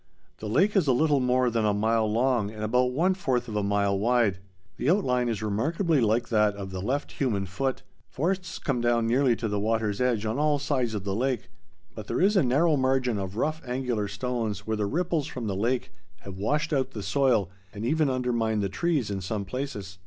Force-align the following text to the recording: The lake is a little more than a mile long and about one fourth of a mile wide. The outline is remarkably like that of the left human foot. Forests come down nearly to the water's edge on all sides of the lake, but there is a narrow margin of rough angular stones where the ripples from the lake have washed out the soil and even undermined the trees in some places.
The 0.39 0.49
lake 0.49 0.75
is 0.75 0.87
a 0.87 0.93
little 0.93 1.19
more 1.19 1.51
than 1.51 1.63
a 1.63 1.75
mile 1.75 2.11
long 2.11 2.49
and 2.49 2.63
about 2.63 2.89
one 2.91 3.13
fourth 3.13 3.47
of 3.47 3.55
a 3.55 3.61
mile 3.61 3.99
wide. 3.99 4.39
The 4.77 4.89
outline 4.89 5.29
is 5.29 5.43
remarkably 5.43 6.01
like 6.01 6.29
that 6.29 6.55
of 6.55 6.71
the 6.71 6.81
left 6.81 7.11
human 7.11 7.45
foot. 7.45 7.83
Forests 8.09 8.57
come 8.57 8.81
down 8.81 9.05
nearly 9.05 9.35
to 9.35 9.47
the 9.47 9.59
water's 9.59 10.01
edge 10.01 10.25
on 10.25 10.39
all 10.39 10.57
sides 10.57 10.95
of 10.95 11.03
the 11.03 11.13
lake, 11.13 11.51
but 11.93 12.07
there 12.07 12.19
is 12.19 12.35
a 12.35 12.41
narrow 12.41 12.77
margin 12.77 13.19
of 13.19 13.37
rough 13.37 13.61
angular 13.63 14.07
stones 14.07 14.65
where 14.65 14.75
the 14.75 14.87
ripples 14.87 15.27
from 15.27 15.45
the 15.45 15.55
lake 15.55 15.91
have 16.21 16.35
washed 16.39 16.73
out 16.73 16.93
the 16.93 17.03
soil 17.03 17.51
and 17.71 17.85
even 17.85 18.09
undermined 18.09 18.63
the 18.63 18.69
trees 18.69 19.11
in 19.11 19.21
some 19.21 19.45
places. 19.45 19.99